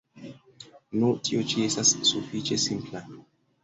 Nu, 1.03 1.11
tio 1.29 1.45
ĉi 1.53 1.69
estas 1.69 1.95
sufiĉe 2.15 2.63
simpla. 2.69 3.09